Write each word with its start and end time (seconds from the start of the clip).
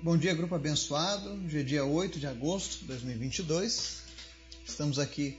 Bom 0.00 0.16
dia, 0.16 0.32
grupo 0.32 0.54
abençoado. 0.54 1.28
Hoje 1.44 1.58
é 1.58 1.62
dia 1.64 1.84
8 1.84 2.20
de 2.20 2.26
agosto 2.28 2.78
de 2.78 2.84
2022. 2.84 4.04
Estamos 4.64 4.96
aqui 4.96 5.36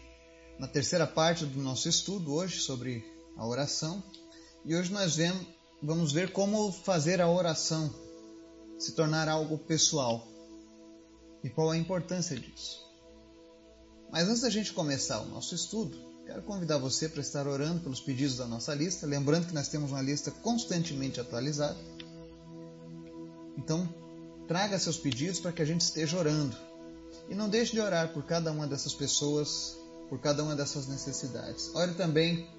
na 0.60 0.68
terceira 0.68 1.08
parte 1.08 1.46
do 1.46 1.62
nosso 1.62 1.88
estudo 1.88 2.34
hoje 2.34 2.60
sobre 2.60 3.02
a 3.38 3.48
oração. 3.48 4.04
E 4.66 4.76
hoje 4.76 4.92
nós 4.92 5.16
vamos 5.82 6.12
ver 6.12 6.34
como 6.34 6.74
fazer 6.74 7.22
a 7.22 7.30
oração 7.30 7.90
se 8.78 8.92
tornar 8.92 9.30
algo 9.30 9.58
pessoal 9.58 10.28
e 11.42 11.50
qual 11.50 11.72
a 11.72 11.78
importância 11.78 12.38
disso. 12.38 12.86
Mas 14.12 14.28
antes 14.28 14.42
da 14.42 14.50
gente 14.50 14.74
começar 14.74 15.22
o 15.22 15.30
nosso 15.30 15.56
estudo, 15.56 15.98
quero 16.26 16.42
convidar 16.42 16.78
você 16.80 17.08
para 17.08 17.22
estar 17.22 17.48
orando 17.48 17.80
pelos 17.80 18.02
pedidos 18.02 18.36
da 18.36 18.46
nossa 18.46 18.76
lista, 18.76 19.08
lembrando 19.08 19.48
que 19.48 19.54
nós 19.54 19.70
temos 19.70 19.92
uma 19.92 20.02
lista 20.02 20.32
constantemente 20.32 21.18
atualizada. 21.18 21.80
Então, 23.58 23.88
traga 24.50 24.80
seus 24.80 24.98
pedidos 24.98 25.40
para 25.40 25.52
que 25.52 25.62
a 25.62 25.66
gente 25.66 25.82
esteja 25.82 26.18
orando. 26.18 26.58
E 27.30 27.36
não 27.36 27.48
deixe 27.48 27.72
de 27.72 27.80
orar 27.80 28.12
por 28.12 28.24
cada 28.24 28.52
uma 28.52 28.66
dessas 28.66 28.96
pessoas, 28.96 29.78
por 30.10 30.20
cada 30.20 30.44
uma 30.44 30.56
dessas 30.56 30.88
necessidades. 30.88 31.70
Ore 31.76 31.94
também 31.94 32.50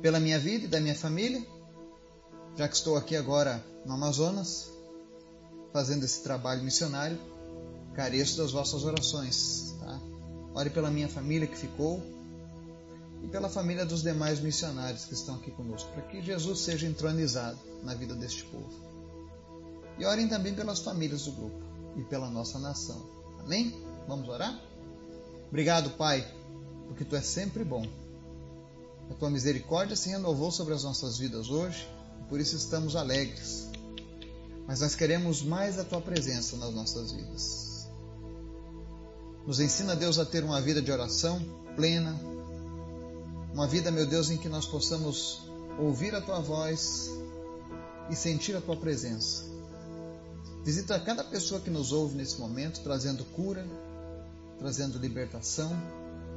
pela 0.00 0.20
minha 0.20 0.38
vida 0.38 0.66
e 0.66 0.68
da 0.68 0.78
minha 0.78 0.94
família, 0.94 1.44
já 2.56 2.68
que 2.68 2.76
estou 2.76 2.96
aqui 2.96 3.16
agora 3.16 3.60
no 3.84 3.92
Amazonas, 3.94 4.70
fazendo 5.72 6.04
esse 6.04 6.22
trabalho 6.22 6.62
missionário, 6.62 7.18
careço 7.94 8.36
das 8.36 8.52
vossas 8.52 8.84
orações. 8.84 9.74
Tá? 9.80 10.00
Ore 10.54 10.70
pela 10.70 10.92
minha 10.92 11.08
família 11.08 11.48
que 11.48 11.56
ficou 11.56 12.00
e 13.20 13.26
pela 13.26 13.48
família 13.48 13.84
dos 13.84 14.04
demais 14.04 14.38
missionários 14.38 15.06
que 15.06 15.14
estão 15.14 15.34
aqui 15.34 15.50
conosco, 15.50 15.90
para 15.90 16.02
que 16.02 16.22
Jesus 16.22 16.60
seja 16.60 16.86
entronizado 16.86 17.58
na 17.82 17.94
vida 17.94 18.14
deste 18.14 18.44
povo. 18.44 18.93
E 19.98 20.04
orem 20.04 20.28
também 20.28 20.54
pelas 20.54 20.80
famílias 20.80 21.24
do 21.24 21.32
grupo 21.32 21.62
e 21.96 22.02
pela 22.02 22.28
nossa 22.28 22.58
nação. 22.58 23.00
Amém? 23.40 23.74
Vamos 24.08 24.28
orar? 24.28 24.58
Obrigado, 25.48 25.90
Pai, 25.90 26.26
porque 26.88 27.04
Tu 27.04 27.14
és 27.16 27.26
sempre 27.26 27.64
bom. 27.64 27.86
A 29.10 29.14
Tua 29.14 29.30
misericórdia 29.30 29.94
se 29.94 30.08
renovou 30.08 30.50
sobre 30.50 30.74
as 30.74 30.82
nossas 30.82 31.18
vidas 31.18 31.50
hoje 31.50 31.88
e 32.20 32.28
por 32.28 32.40
isso 32.40 32.56
estamos 32.56 32.96
alegres. 32.96 33.68
Mas 34.66 34.80
nós 34.80 34.94
queremos 34.94 35.42
mais 35.42 35.78
a 35.78 35.84
Tua 35.84 36.00
presença 36.00 36.56
nas 36.56 36.74
nossas 36.74 37.12
vidas. 37.12 37.88
Nos 39.46 39.60
ensina, 39.60 39.94
Deus, 39.94 40.18
a 40.18 40.24
ter 40.24 40.42
uma 40.42 40.60
vida 40.60 40.80
de 40.80 40.90
oração 40.90 41.40
plena, 41.76 42.18
uma 43.52 43.68
vida, 43.68 43.90
meu 43.90 44.06
Deus, 44.06 44.30
em 44.30 44.38
que 44.38 44.48
nós 44.48 44.66
possamos 44.66 45.42
ouvir 45.78 46.14
a 46.14 46.20
Tua 46.20 46.40
voz 46.40 47.10
e 48.10 48.16
sentir 48.16 48.56
a 48.56 48.60
Tua 48.60 48.76
presença. 48.76 49.53
Visita 50.64 50.98
cada 50.98 51.22
pessoa 51.22 51.60
que 51.60 51.68
nos 51.68 51.92
ouve 51.92 52.16
nesse 52.16 52.40
momento, 52.40 52.80
trazendo 52.80 53.22
cura, 53.26 53.66
trazendo 54.58 54.98
libertação, 54.98 55.70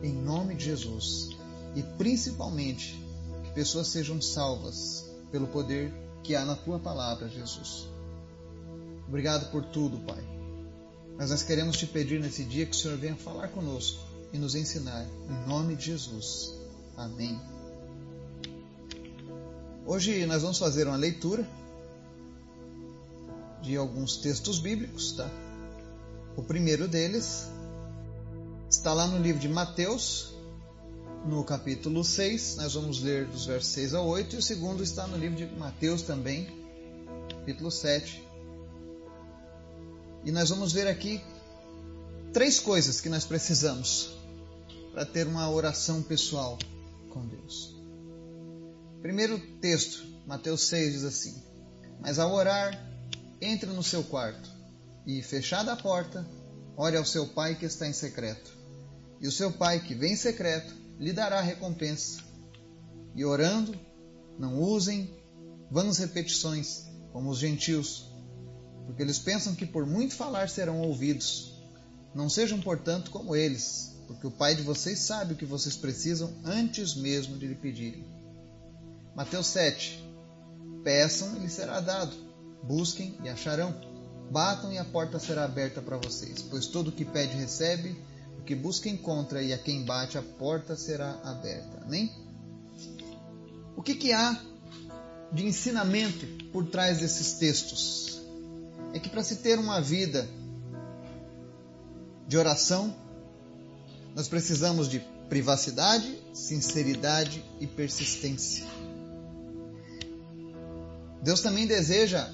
em 0.04 0.12
nome 0.12 0.54
de 0.54 0.66
Jesus. 0.66 1.30
E 1.76 1.82
principalmente, 1.98 3.02
que 3.44 3.52
pessoas 3.52 3.88
sejam 3.88 4.22
salvas 4.22 5.06
pelo 5.32 5.48
poder 5.48 5.94
que 6.24 6.36
há 6.36 6.44
na 6.44 6.56
tua 6.56 6.78
palavra, 6.78 7.30
Jesus. 7.30 7.88
Obrigado 9.08 9.50
por 9.50 9.64
tudo, 9.64 9.98
Pai. 10.00 10.22
Mas 11.18 11.30
nós 11.30 11.42
queremos 11.42 11.78
te 11.78 11.88
pedir 11.88 12.20
nesse 12.20 12.44
dia 12.44 12.66
que 12.66 12.76
o 12.76 12.76
Senhor 12.76 12.98
venha 12.98 13.16
falar 13.16 13.48
conosco 13.48 14.04
e 14.34 14.38
nos 14.38 14.56
ensinar, 14.56 15.06
em 15.06 15.48
nome 15.48 15.76
de 15.78 15.86
Jesus. 15.86 16.54
Amém. 16.98 17.40
Hoje 19.86 20.26
nós 20.26 20.42
vamos 20.42 20.58
fazer 20.58 20.86
uma 20.86 20.98
leitura 20.98 21.48
de 23.68 23.76
alguns 23.76 24.16
textos 24.16 24.60
bíblicos, 24.60 25.12
tá? 25.12 25.30
O 26.38 26.42
primeiro 26.42 26.88
deles 26.88 27.48
está 28.70 28.94
lá 28.94 29.06
no 29.06 29.20
livro 29.20 29.42
de 29.42 29.50
Mateus, 29.50 30.34
no 31.26 31.44
capítulo 31.44 32.02
6, 32.02 32.56
nós 32.56 32.76
vamos 32.76 33.02
ler 33.02 33.26
dos 33.26 33.46
versos 33.46 33.70
6 33.74 33.94
a 33.96 34.02
8, 34.02 34.36
e 34.36 34.40
o 34.40 34.42
segundo 34.42 34.82
está 34.82 35.06
no 35.06 35.18
livro 35.18 35.36
de 35.36 35.46
Mateus 35.58 36.02
também, 36.02 36.48
capítulo 37.30 37.70
7. 37.70 38.24
E 40.24 40.32
nós 40.32 40.50
vamos 40.50 40.72
ver 40.72 40.88
aqui 40.88 41.22
três 42.32 42.60
coisas 42.60 43.02
que 43.02 43.10
nós 43.10 43.26
precisamos 43.26 44.16
para 44.94 45.06
ter 45.06 45.28
uma 45.28 45.50
oração 45.50 46.02
pessoal 46.02 46.58
com 47.10 47.28
Deus. 47.28 47.76
Primeiro 49.02 49.38
texto, 49.60 50.06
Mateus 50.26 50.62
6 50.62 50.94
diz 50.94 51.04
assim: 51.04 51.36
Mas 52.00 52.18
ao 52.18 52.34
orar, 52.34 52.87
entre 53.42 53.70
no 53.70 53.84
seu 53.84 54.04
quarto 54.04 54.50
e, 55.06 55.22
fechada 55.22 55.72
a 55.72 55.76
porta, 55.76 56.28
ore 56.76 56.98
ao 56.98 57.06
seu 57.06 57.28
pai 57.28 57.56
que 57.56 57.66
está 57.66 57.88
em 57.88 57.94
secreto. 57.94 58.52
E 59.22 59.28
o 59.28 59.32
seu 59.32 59.52
pai 59.52 59.80
que 59.80 59.96
vem 59.96 60.14
em 60.14 60.18
secreto 60.18 60.74
lhe 61.00 61.14
dará 61.14 61.42
recompensa. 61.42 62.22
E 63.16 63.24
orando, 63.26 63.78
não 64.38 64.60
usem 64.60 65.10
vãs 65.72 65.98
repetições, 65.98 66.86
como 67.12 67.30
os 67.30 67.40
gentios, 67.40 68.12
porque 68.86 69.02
eles 69.02 69.18
pensam 69.18 69.56
que 69.56 69.66
por 69.66 69.86
muito 69.86 70.14
falar 70.14 70.50
serão 70.50 70.82
ouvidos. 70.82 71.56
Não 72.14 72.30
sejam, 72.30 72.60
portanto, 72.62 73.12
como 73.12 73.36
eles, 73.36 73.96
porque 74.08 74.28
o 74.28 74.32
Pai 74.32 74.56
de 74.56 74.62
vocês 74.62 75.00
sabe 75.00 75.34
o 75.34 75.36
que 75.36 75.46
vocês 75.46 75.76
precisam 75.76 76.34
antes 76.44 76.96
mesmo 76.96 77.38
de 77.38 77.48
lhe 77.48 77.56
pedirem. 77.56 78.06
Mateus 79.16 79.48
7. 79.48 80.04
Peçam 80.84 81.36
e 81.36 81.40
lhes 81.40 81.54
será 81.54 81.80
dado 81.80 82.27
Busquem 82.64 83.18
e 83.24 83.30
acharão. 83.30 83.74
Batam 84.30 84.74
e 84.74 84.78
a 84.78 84.84
porta 84.84 85.20
será 85.20 85.46
aberta 85.46 85.82
para 85.82 85.98
vocês. 85.98 86.42
Pois 86.42 86.68
todo 86.68 86.90
o 86.90 86.92
que 86.92 87.06
pede 87.06 87.36
recebe, 87.38 87.96
o 88.40 88.44
que 88.44 88.56
busca 88.56 88.90
encontra, 88.90 89.42
e 89.42 89.54
a 89.54 89.58
quem 89.58 89.84
bate 89.86 90.18
a 90.18 90.22
porta 90.22 90.76
será 90.76 91.20
aberta. 91.24 91.82
Amém? 91.84 92.12
O 93.76 93.82
que, 93.82 93.96
que 93.96 94.12
há 94.12 94.40
de 95.32 95.46
ensinamento 95.46 96.26
por 96.52 96.66
trás 96.66 97.00
desses 97.00 97.34
textos? 97.34 98.22
É 98.94 99.00
que 99.00 99.10
para 99.10 99.24
se 99.24 99.38
ter 99.38 99.60
uma 99.60 99.80
vida 99.80 100.28
de 102.28 102.38
oração, 102.38 102.94
nós 104.14 104.28
precisamos 104.28 104.90
de 104.90 105.00
privacidade, 105.30 106.22
sinceridade 106.34 107.44
e 107.60 107.68
persistência. 107.68 108.66
Deus 111.22 111.42
também 111.42 111.68
deseja 111.68 112.30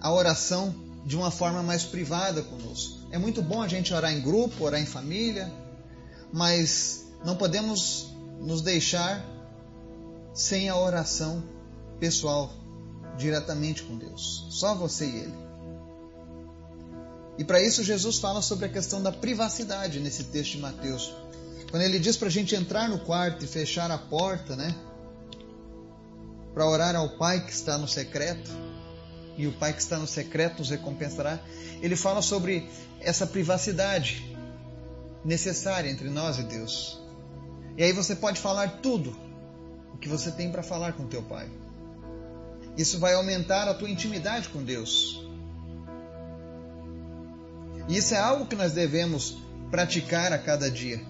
a 0.00 0.12
oração 0.12 0.74
de 1.04 1.16
uma 1.16 1.30
forma 1.30 1.62
mais 1.62 1.84
privada 1.84 2.42
conosco. 2.42 2.98
É 3.10 3.18
muito 3.18 3.42
bom 3.42 3.62
a 3.62 3.68
gente 3.68 3.92
orar 3.92 4.12
em 4.12 4.20
grupo, 4.20 4.64
orar 4.64 4.80
em 4.80 4.86
família, 4.86 5.50
mas 6.32 7.06
não 7.24 7.36
podemos 7.36 8.08
nos 8.40 8.62
deixar 8.62 9.24
sem 10.32 10.68
a 10.68 10.76
oração 10.76 11.42
pessoal, 11.98 12.50
diretamente 13.16 13.82
com 13.82 13.96
Deus. 13.96 14.46
Só 14.50 14.74
você 14.74 15.06
e 15.06 15.16
Ele. 15.16 15.50
E 17.38 17.44
para 17.44 17.62
isso 17.62 17.82
Jesus 17.82 18.18
fala 18.18 18.42
sobre 18.42 18.66
a 18.66 18.68
questão 18.68 19.02
da 19.02 19.10
privacidade 19.10 19.98
nesse 19.98 20.24
texto 20.24 20.52
de 20.52 20.58
Mateus. 20.58 21.12
Quando 21.70 21.82
ele 21.82 21.98
diz 21.98 22.16
para 22.16 22.28
a 22.28 22.30
gente 22.30 22.54
entrar 22.54 22.88
no 22.88 22.98
quarto 22.98 23.44
e 23.44 23.48
fechar 23.48 23.90
a 23.90 23.96
porta, 23.96 24.56
né? 24.56 24.74
Para 26.52 26.68
orar 26.68 26.96
ao 26.96 27.16
Pai 27.16 27.44
que 27.44 27.52
está 27.52 27.78
no 27.78 27.88
secreto 27.88 28.50
e 29.40 29.46
o 29.46 29.52
Pai 29.52 29.72
que 29.72 29.80
está 29.80 29.98
no 29.98 30.06
secreto 30.06 30.58
nos 30.58 30.68
recompensará. 30.68 31.40
Ele 31.80 31.96
fala 31.96 32.20
sobre 32.20 32.68
essa 33.00 33.26
privacidade 33.26 34.36
necessária 35.24 35.88
entre 35.88 36.10
nós 36.10 36.38
e 36.38 36.42
Deus. 36.42 37.00
E 37.74 37.82
aí 37.82 37.90
você 37.92 38.14
pode 38.14 38.38
falar 38.38 38.80
tudo 38.82 39.16
o 39.94 39.96
que 39.96 40.10
você 40.10 40.30
tem 40.30 40.52
para 40.52 40.62
falar 40.62 40.92
com 40.92 41.06
teu 41.06 41.22
Pai. 41.22 41.48
Isso 42.76 42.98
vai 42.98 43.14
aumentar 43.14 43.66
a 43.66 43.72
tua 43.72 43.88
intimidade 43.88 44.50
com 44.50 44.62
Deus. 44.62 45.26
E 47.88 47.96
isso 47.96 48.14
é 48.14 48.18
algo 48.18 48.44
que 48.44 48.54
nós 48.54 48.72
devemos 48.72 49.38
praticar 49.70 50.34
a 50.34 50.38
cada 50.38 50.70
dia. 50.70 51.00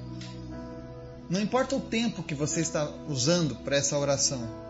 Não 1.28 1.40
importa 1.40 1.74
o 1.74 1.80
tempo 1.80 2.22
que 2.22 2.34
você 2.34 2.60
está 2.60 2.88
usando 3.08 3.56
para 3.56 3.76
essa 3.76 3.98
oração 3.98 4.69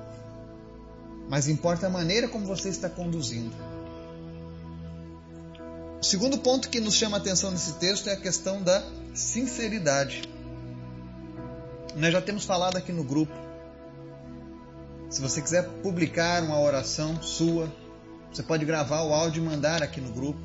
mas 1.31 1.47
importa 1.47 1.87
a 1.87 1.91
maneira 1.91 2.27
como 2.27 2.44
você 2.44 2.69
está 2.69 2.91
conduzindo. 2.91 3.55
O 6.00 6.05
segundo 6.05 6.38
ponto 6.38 6.69
que 6.69 6.81
nos 6.81 6.94
chama 6.94 7.19
a 7.19 7.21
atenção 7.21 7.53
nesse 7.53 7.75
texto 7.75 8.09
é 8.09 8.15
a 8.15 8.17
questão 8.17 8.61
da 8.61 8.82
sinceridade. 9.15 10.29
Nós 11.94 12.12
já 12.12 12.21
temos 12.21 12.44
falado 12.44 12.77
aqui 12.77 12.91
no 12.91 13.05
grupo. 13.05 13.32
Se 15.09 15.21
você 15.21 15.41
quiser 15.41 15.69
publicar 15.82 16.43
uma 16.43 16.59
oração 16.59 17.23
sua, 17.23 17.73
você 18.33 18.43
pode 18.43 18.65
gravar 18.65 19.03
o 19.03 19.15
áudio 19.15 19.41
e 19.41 19.47
mandar 19.47 19.85
aqui 19.85 20.00
no 20.00 20.11
grupo. 20.11 20.41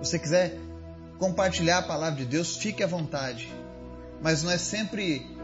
Se 0.00 0.08
você 0.10 0.18
quiser 0.18 0.58
compartilhar 1.18 1.78
a 1.78 1.82
palavra 1.82 2.16
de 2.16 2.24
Deus, 2.24 2.56
fique 2.56 2.82
à 2.82 2.86
vontade. 2.86 3.52
Mas 4.22 4.42
nós 4.42 4.62
sempre 4.62 5.36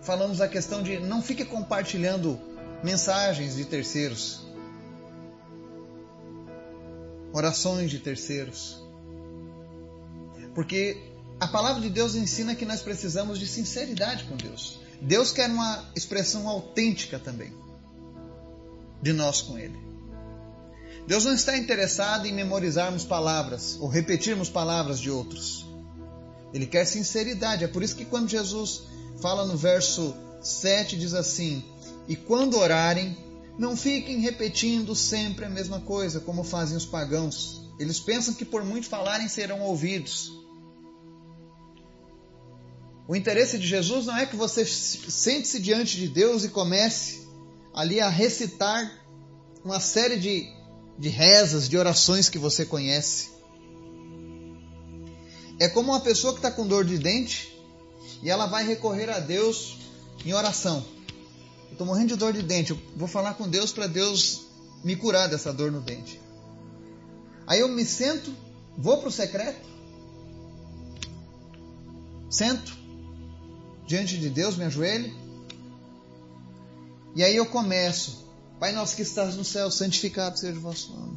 falamos 0.00 0.40
a 0.40 0.48
questão 0.48 0.82
de 0.82 0.98
não 0.98 1.20
fique 1.20 1.44
compartilhando 1.44 2.47
mensagens 2.82 3.56
de 3.56 3.64
terceiros. 3.64 4.48
orações 7.32 7.90
de 7.90 7.98
terceiros. 7.98 8.82
Porque 10.54 11.00
a 11.38 11.46
palavra 11.46 11.80
de 11.80 11.90
Deus 11.90 12.14
ensina 12.14 12.54
que 12.54 12.64
nós 12.64 12.82
precisamos 12.82 13.38
de 13.38 13.46
sinceridade 13.46 14.24
com 14.24 14.36
Deus. 14.36 14.80
Deus 15.00 15.30
quer 15.30 15.48
uma 15.48 15.84
expressão 15.94 16.48
autêntica 16.48 17.18
também 17.18 17.52
de 19.00 19.12
nós 19.12 19.40
com 19.40 19.56
Ele. 19.56 19.78
Deus 21.06 21.24
não 21.24 21.32
está 21.32 21.56
interessado 21.56 22.26
em 22.26 22.32
memorizarmos 22.32 23.04
palavras 23.04 23.78
ou 23.80 23.88
repetirmos 23.88 24.50
palavras 24.50 25.00
de 25.00 25.10
outros. 25.10 25.64
Ele 26.52 26.66
quer 26.66 26.84
sinceridade. 26.84 27.64
É 27.64 27.68
por 27.68 27.82
isso 27.82 27.94
que 27.94 28.04
quando 28.04 28.28
Jesus 28.28 28.82
fala 29.22 29.46
no 29.46 29.56
verso 29.56 30.14
7, 30.42 30.98
diz 30.98 31.14
assim: 31.14 31.64
E 32.08 32.16
quando 32.16 32.56
orarem, 32.56 33.16
não 33.58 33.76
fiquem 33.76 34.20
repetindo 34.20 34.96
sempre 34.96 35.44
a 35.44 35.50
mesma 35.50 35.80
coisa, 35.80 36.20
como 36.20 36.42
fazem 36.42 36.76
os 36.76 36.86
pagãos. 36.86 37.62
Eles 37.78 38.00
pensam 38.00 38.32
que 38.32 38.44
por 38.44 38.64
muito 38.64 38.88
falarem 38.88 39.28
serão 39.28 39.60
ouvidos. 39.60 40.32
O 43.06 43.14
interesse 43.14 43.58
de 43.58 43.66
Jesus 43.66 44.06
não 44.06 44.16
é 44.16 44.26
que 44.26 44.36
você 44.36 44.64
sente-se 44.64 45.60
diante 45.60 45.96
de 45.96 46.08
Deus 46.08 46.44
e 46.44 46.48
comece 46.48 47.26
ali 47.74 48.00
a 48.00 48.08
recitar 48.08 49.04
uma 49.64 49.80
série 49.80 50.18
de, 50.18 50.46
de 50.98 51.08
rezas, 51.08 51.68
de 51.68 51.76
orações 51.76 52.28
que 52.28 52.38
você 52.38 52.64
conhece. 52.64 53.30
É 55.58 55.68
como 55.68 55.90
uma 55.92 56.00
pessoa 56.00 56.32
que 56.32 56.38
está 56.38 56.50
com 56.50 56.66
dor 56.66 56.84
de 56.84 56.98
dente 56.98 57.58
e 58.22 58.30
ela 58.30 58.46
vai 58.46 58.66
recorrer 58.66 59.10
a 59.10 59.18
Deus 59.18 59.76
em 60.24 60.32
oração. 60.32 60.97
Estou 61.78 61.86
morrendo 61.86 62.08
de 62.08 62.16
dor 62.16 62.32
de 62.32 62.42
dente, 62.42 62.72
eu 62.72 62.78
vou 62.96 63.06
falar 63.06 63.34
com 63.34 63.48
Deus 63.48 63.70
para 63.70 63.86
Deus 63.86 64.46
me 64.82 64.96
curar 64.96 65.28
dessa 65.28 65.52
dor 65.52 65.70
no 65.70 65.80
dente. 65.80 66.20
Aí 67.46 67.60
eu 67.60 67.68
me 67.68 67.84
sento, 67.84 68.34
vou 68.76 68.98
para 68.98 69.08
o 69.08 69.12
secreto, 69.12 69.64
sento 72.28 72.76
diante 73.86 74.18
de 74.18 74.28
Deus, 74.28 74.56
me 74.56 74.64
ajoelho, 74.64 75.16
e 77.14 77.22
aí 77.22 77.36
eu 77.36 77.46
começo. 77.46 78.26
Pai 78.58 78.72
nosso 78.72 78.96
que 78.96 79.02
estás 79.02 79.36
no 79.36 79.44
céu, 79.44 79.70
santificado 79.70 80.36
seja 80.36 80.58
o 80.58 80.60
vosso 80.60 80.92
nome. 80.92 81.16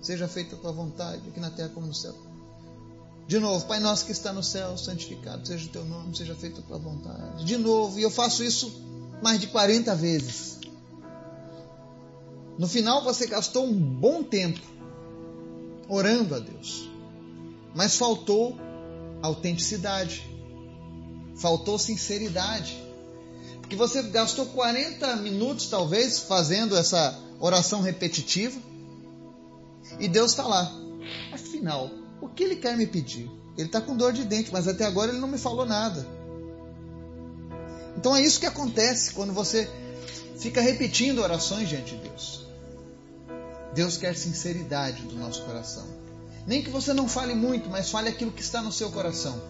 Seja 0.00 0.28
feita 0.28 0.54
a 0.54 0.58
tua 0.60 0.70
vontade, 0.70 1.28
aqui 1.28 1.40
na 1.40 1.50
terra 1.50 1.70
como 1.70 1.88
no 1.88 1.94
céu. 1.94 2.14
De 3.26 3.40
novo, 3.40 3.66
Pai 3.66 3.80
nosso 3.80 4.06
que 4.06 4.12
está 4.12 4.32
no 4.32 4.44
céu, 4.44 4.78
santificado 4.78 5.44
seja 5.44 5.66
o 5.66 5.70
teu 5.70 5.84
nome, 5.84 6.16
seja 6.16 6.36
feita 6.36 6.60
a 6.60 6.62
tua 6.62 6.78
vontade. 6.78 7.44
De 7.44 7.56
novo, 7.56 7.98
e 7.98 8.02
eu 8.02 8.12
faço 8.12 8.44
isso 8.44 8.86
mais 9.22 9.40
de 9.40 9.48
40 9.48 9.94
vezes. 9.94 10.58
No 12.58 12.66
final 12.66 13.04
você 13.04 13.26
gastou 13.26 13.66
um 13.66 13.72
bom 13.72 14.22
tempo 14.22 14.60
orando 15.88 16.34
a 16.34 16.38
Deus, 16.38 16.88
mas 17.74 17.96
faltou 17.96 18.58
autenticidade, 19.22 20.28
faltou 21.36 21.78
sinceridade. 21.78 22.76
Porque 23.60 23.76
você 23.76 24.02
gastou 24.04 24.46
40 24.46 25.16
minutos, 25.16 25.68
talvez, 25.68 26.20
fazendo 26.20 26.76
essa 26.76 27.18
oração 27.38 27.82
repetitiva, 27.82 28.58
e 30.00 30.08
Deus 30.08 30.30
está 30.30 30.44
lá. 30.44 30.72
Afinal, 31.32 31.90
o 32.20 32.28
que 32.28 32.42
ele 32.42 32.56
quer 32.56 32.76
me 32.76 32.86
pedir? 32.86 33.30
Ele 33.56 33.66
está 33.66 33.80
com 33.80 33.96
dor 33.96 34.12
de 34.12 34.24
dente, 34.24 34.52
mas 34.52 34.66
até 34.66 34.84
agora 34.84 35.10
ele 35.10 35.20
não 35.20 35.28
me 35.28 35.38
falou 35.38 35.66
nada. 35.66 36.17
Então 37.96 38.14
é 38.14 38.22
isso 38.22 38.38
que 38.38 38.46
acontece 38.46 39.12
quando 39.12 39.32
você 39.32 39.68
fica 40.38 40.60
repetindo 40.60 41.20
orações 41.20 41.68
diante 41.68 41.96
de 41.96 42.08
Deus. 42.08 42.46
Deus 43.74 43.96
quer 43.96 44.16
sinceridade 44.16 45.02
do 45.02 45.16
nosso 45.16 45.42
coração. 45.44 45.86
Nem 46.46 46.62
que 46.62 46.70
você 46.70 46.92
não 46.92 47.08
fale 47.08 47.34
muito, 47.34 47.68
mas 47.68 47.90
fale 47.90 48.08
aquilo 48.08 48.32
que 48.32 48.40
está 48.40 48.62
no 48.62 48.72
seu 48.72 48.90
coração. 48.90 49.40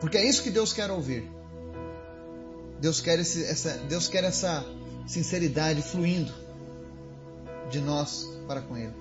Porque 0.00 0.16
é 0.16 0.24
isso 0.24 0.42
que 0.42 0.50
Deus 0.50 0.72
quer 0.72 0.90
ouvir. 0.90 1.30
Deus 2.80 3.00
quer, 3.00 3.18
esse, 3.18 3.44
essa, 3.44 3.70
Deus 3.88 4.08
quer 4.08 4.24
essa 4.24 4.64
sinceridade 5.06 5.82
fluindo 5.82 6.32
de 7.70 7.80
nós 7.80 8.28
para 8.46 8.60
com 8.60 8.76
Ele. 8.76 8.94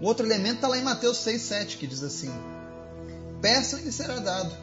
O 0.00 0.06
outro 0.06 0.24
elemento 0.24 0.56
está 0.56 0.68
lá 0.68 0.78
em 0.78 0.82
Mateus 0.82 1.18
6,7, 1.18 1.76
que 1.76 1.86
diz 1.86 2.02
assim: 2.02 2.30
Peçam 3.40 3.80
e 3.80 3.90
será 3.90 4.18
dado, 4.20 4.54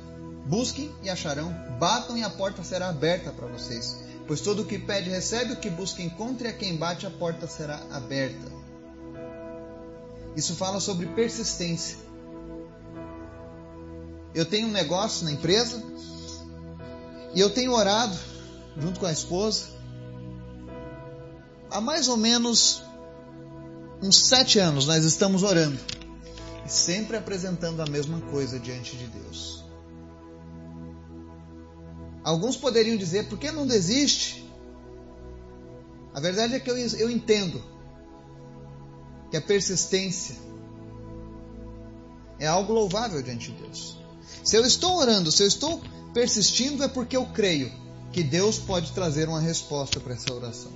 busquem 0.46 0.94
e 1.04 1.10
acharão, 1.10 1.54
batam 1.80 2.18
e 2.18 2.24
a 2.24 2.30
porta 2.30 2.64
será 2.64 2.90
aberta 2.90 3.32
para 3.32 3.48
vocês. 3.48 3.98
Pois 4.28 4.42
todo 4.42 4.62
o 4.62 4.66
que 4.66 4.80
pede 4.80 5.10
recebe, 5.10 5.54
o 5.54 5.58
que 5.58 5.70
busca 5.70 6.02
encontra, 6.02 6.48
e 6.48 6.52
a 6.52 6.54
quem 6.54 6.76
bate 6.76 7.06
a 7.06 7.12
porta 7.12 7.48
será 7.48 7.82
aberta. 7.92 8.52
Isso 10.36 10.56
fala 10.56 10.80
sobre 10.80 11.06
persistência. 11.08 11.98
Eu 14.34 14.46
tenho 14.46 14.68
um 14.68 14.72
negócio 14.72 15.26
na 15.26 15.32
empresa 15.32 15.82
e 17.34 17.40
eu 17.40 17.50
tenho 17.50 17.72
orado 17.72 18.18
junto 18.78 19.00
com 19.00 19.06
a 19.06 19.12
esposa 19.12 19.76
há 21.76 21.82
mais 21.82 22.08
ou 22.08 22.16
menos 22.16 22.82
uns 24.02 24.18
sete 24.18 24.60
anos 24.60 24.88
nós 24.88 25.04
estamos 25.04 25.44
orando 25.44 25.78
e 26.66 26.70
sempre 26.72 27.18
apresentando 27.18 27.82
a 27.82 27.86
mesma 27.86 28.22
coisa 28.22 28.58
diante 28.58 28.96
de 28.96 29.08
Deus. 29.08 29.65
Alguns 32.26 32.58
poderiam 32.58 32.98
dizer, 32.98 33.30
por 33.30 33.38
que 33.38 33.52
não 33.52 33.68
desiste? 33.68 34.44
A 36.12 36.20
verdade 36.20 36.56
é 36.56 36.60
que 36.60 36.72
eu, 36.72 36.76
eu 36.76 37.12
entendo 37.12 37.64
que 39.30 39.38
a 39.38 39.42
persistência 39.42 40.36
é 42.40 42.48
algo 42.48 42.74
louvável 42.74 43.22
diante 43.22 43.52
de 43.52 43.62
Deus. 43.62 44.00
Se 44.44 44.56
eu 44.56 44.66
estou 44.66 44.98
orando, 44.98 45.32
se 45.32 45.44
eu 45.44 45.48
estou 45.48 45.80
persistindo, 46.16 46.84
é 46.84 46.88
porque 46.88 47.16
eu 47.16 47.28
creio 47.28 47.72
que 48.12 48.24
Deus 48.24 48.58
pode 48.58 48.92
trazer 48.94 49.30
uma 49.30 49.40
resposta 49.40 50.00
para 50.00 50.16
essa 50.16 50.34
oração. 50.34 50.72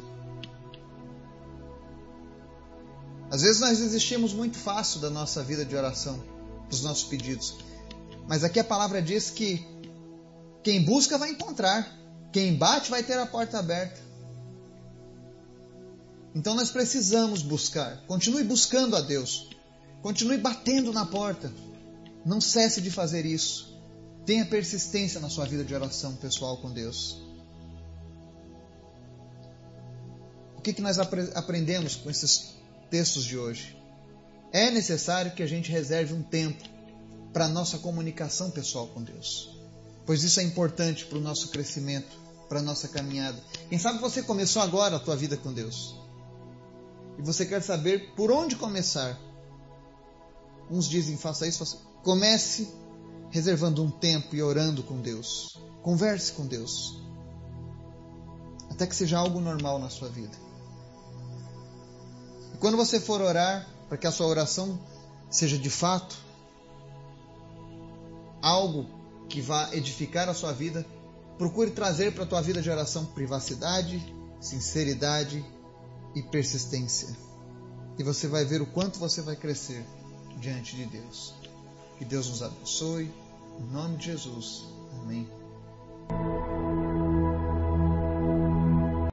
Às 3.31 3.41
vezes 3.41 3.59
nós 3.59 3.79
desistimos 3.79 4.33
muito 4.33 4.57
fácil 4.57 4.99
da 4.99 5.09
nossa 5.09 5.41
vida 5.41 5.65
de 5.65 5.75
oração, 5.75 6.23
dos 6.69 6.83
nossos 6.83 7.05
pedidos. 7.05 7.55
Mas 8.27 8.43
aqui 8.43 8.59
a 8.59 8.63
palavra 8.63 9.01
diz 9.01 9.31
que 9.31 9.78
quem 10.63 10.83
busca 10.83 11.17
vai 11.17 11.31
encontrar, 11.31 11.95
quem 12.31 12.55
bate 12.55 12.89
vai 12.89 13.03
ter 13.03 13.17
a 13.17 13.25
porta 13.25 13.59
aberta. 13.59 13.99
Então 16.35 16.55
nós 16.55 16.71
precisamos 16.71 17.41
buscar. 17.41 18.05
Continue 18.05 18.43
buscando 18.43 18.95
a 18.95 19.01
Deus. 19.01 19.49
Continue 20.01 20.37
batendo 20.37 20.93
na 20.93 21.05
porta. 21.05 21.51
Não 22.25 22.39
cesse 22.39 22.81
de 22.81 22.91
fazer 22.91 23.25
isso. 23.25 23.77
Tenha 24.25 24.45
persistência 24.45 25.19
na 25.19 25.29
sua 25.29 25.45
vida 25.45 25.63
de 25.63 25.73
oração 25.73 26.15
pessoal 26.15 26.57
com 26.57 26.71
Deus. 26.71 27.19
O 30.57 30.61
que, 30.61 30.73
que 30.73 30.81
nós 30.81 30.99
aprendemos 30.99 31.95
com 31.95 32.09
esses 32.09 32.59
textos 32.89 33.23
de 33.23 33.37
hoje. 33.37 33.77
É 34.51 34.71
necessário 34.71 35.31
que 35.31 35.43
a 35.43 35.47
gente 35.47 35.71
reserve 35.71 36.13
um 36.13 36.23
tempo 36.23 36.63
para 37.31 37.45
a 37.45 37.49
nossa 37.49 37.77
comunicação 37.77 38.49
pessoal 38.49 38.87
com 38.87 39.03
Deus, 39.03 39.55
pois 40.09 40.23
isso 40.23 40.39
é 40.39 40.43
importante 40.43 41.05
para 41.05 41.19
o 41.19 41.21
nosso 41.21 41.49
crescimento, 41.49 42.17
para 42.47 42.57
a 42.57 42.63
nossa 42.63 42.87
caminhada. 42.87 43.39
Quem 43.69 43.77
sabe 43.77 43.99
você 43.99 44.23
começou 44.23 44.59
agora 44.59 44.95
a 44.95 44.99
tua 44.99 45.15
vida 45.15 45.37
com 45.37 45.53
Deus 45.53 45.95
e 47.19 47.21
você 47.21 47.45
quer 47.45 47.61
saber 47.61 48.15
por 48.15 48.31
onde 48.31 48.55
começar. 48.55 49.15
Uns 50.67 50.89
dizem 50.89 51.15
faça 51.15 51.45
isso, 51.45 51.59
faça... 51.59 51.77
comece 52.01 52.73
reservando 53.29 53.83
um 53.83 53.91
tempo 53.91 54.35
e 54.35 54.41
orando 54.41 54.81
com 54.81 54.99
Deus. 54.99 55.59
Converse 55.83 56.31
com 56.31 56.47
Deus. 56.47 56.99
Até 58.71 58.87
que 58.87 58.95
seja 58.95 59.19
algo 59.19 59.39
normal 59.39 59.77
na 59.77 59.91
sua 59.91 60.09
vida. 60.09 60.35
Quando 62.59 62.77
você 62.77 62.99
for 62.99 63.21
orar, 63.21 63.69
para 63.87 63.95
que 63.95 64.07
a 64.07 64.11
sua 64.11 64.25
oração 64.25 64.79
seja 65.29 65.55
de 65.55 65.69
fato 65.69 66.17
algo 68.41 68.97
que 69.29 69.41
vá 69.41 69.69
edificar 69.73 70.27
a 70.27 70.33
sua 70.33 70.51
vida, 70.51 70.85
procure 71.37 71.71
trazer 71.71 72.13
para 72.13 72.23
a 72.23 72.27
tua 72.27 72.41
vida 72.41 72.61
de 72.61 72.69
oração 72.69 73.05
privacidade, 73.05 74.13
sinceridade 74.41 75.45
e 76.15 76.21
persistência. 76.23 77.15
E 77.97 78.03
você 78.03 78.27
vai 78.27 78.43
ver 78.43 78.61
o 78.61 78.65
quanto 78.65 78.99
você 78.99 79.21
vai 79.21 79.35
crescer 79.35 79.85
diante 80.37 80.75
de 80.75 80.85
Deus. 80.85 81.33
Que 81.97 82.05
Deus 82.05 82.27
nos 82.27 82.41
abençoe. 82.41 83.11
Em 83.59 83.71
nome 83.71 83.97
de 83.97 84.05
Jesus. 84.05 84.63
Amém. 85.01 85.38